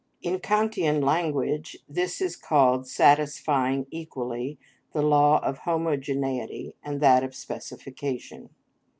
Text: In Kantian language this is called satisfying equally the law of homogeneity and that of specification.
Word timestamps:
In 0.23 0.39
Kantian 0.39 0.99
language 0.99 1.77
this 1.87 2.21
is 2.21 2.35
called 2.35 2.87
satisfying 2.87 3.85
equally 3.91 4.57
the 4.93 5.03
law 5.03 5.37
of 5.45 5.59
homogeneity 5.59 6.73
and 6.81 7.01
that 7.01 7.23
of 7.23 7.35
specification. 7.35 8.49